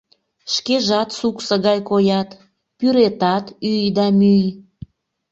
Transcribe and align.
Шкежат 0.53 1.09
суксо 1.17 1.55
гай 1.65 1.79
коят, 1.89 2.29
пӱретат 2.77 3.45
ӱй 3.69 3.83
да 3.97 4.05
мӱй. 4.17 4.43